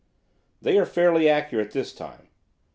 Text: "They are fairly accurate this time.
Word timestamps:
"They 0.63 0.79
are 0.79 0.85
fairly 0.87 1.29
accurate 1.29 1.73
this 1.73 1.93
time. 1.93 2.29